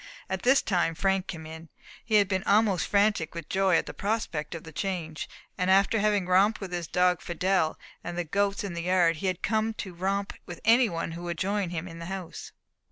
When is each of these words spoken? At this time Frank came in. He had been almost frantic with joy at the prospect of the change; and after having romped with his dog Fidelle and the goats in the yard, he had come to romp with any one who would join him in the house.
At 0.31 0.41
this 0.41 0.63
time 0.63 0.95
Frank 0.95 1.27
came 1.27 1.45
in. 1.45 1.69
He 2.03 2.15
had 2.15 2.27
been 2.27 2.41
almost 2.45 2.87
frantic 2.87 3.35
with 3.35 3.49
joy 3.49 3.75
at 3.77 3.85
the 3.85 3.93
prospect 3.93 4.55
of 4.55 4.63
the 4.63 4.71
change; 4.71 5.29
and 5.59 5.69
after 5.69 5.99
having 5.99 6.25
romped 6.25 6.59
with 6.59 6.71
his 6.71 6.87
dog 6.87 7.21
Fidelle 7.21 7.77
and 8.03 8.17
the 8.17 8.23
goats 8.23 8.63
in 8.63 8.73
the 8.73 8.81
yard, 8.81 9.17
he 9.17 9.27
had 9.27 9.43
come 9.43 9.75
to 9.75 9.93
romp 9.93 10.33
with 10.47 10.59
any 10.65 10.89
one 10.89 11.11
who 11.11 11.21
would 11.25 11.37
join 11.37 11.69
him 11.69 11.87
in 11.87 11.99
the 11.99 12.07
house. 12.07 12.51